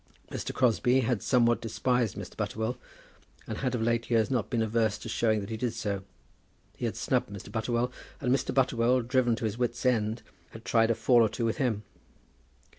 Mr. 0.31 0.51
Crosbie 0.51 1.01
had 1.01 1.21
somewhat 1.21 1.61
despised 1.61 2.15
Mr. 2.15 2.35
Butterwell, 2.35 2.75
and 3.45 3.59
had 3.59 3.75
of 3.75 3.83
late 3.83 4.09
years 4.09 4.31
not 4.31 4.49
been 4.49 4.63
averse 4.63 4.97
to 4.97 5.07
showing 5.07 5.41
that 5.41 5.51
he 5.51 5.57
did 5.57 5.75
so. 5.75 6.01
He 6.75 6.85
had 6.85 6.95
snubbed 6.95 7.29
Mr. 7.29 7.51
Butterwell, 7.51 7.91
and 8.19 8.33
Mr. 8.33 8.51
Butterwell, 8.51 9.03
driven 9.07 9.35
to 9.35 9.45
his 9.45 9.59
wits' 9.59 9.85
ends, 9.85 10.23
had 10.53 10.65
tried 10.65 10.89
a 10.89 10.95
fall 10.95 11.21
or 11.21 11.29
two 11.29 11.45
with 11.45 11.57
him. 11.57 11.83